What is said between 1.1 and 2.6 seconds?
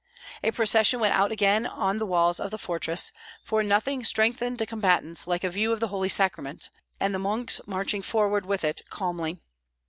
out again on the walls of the